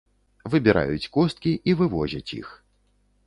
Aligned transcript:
Выбіраюць 0.53 1.09
косткі 1.17 1.53
і 1.71 1.77
вывозяць 1.81 2.27
іх. 2.39 2.47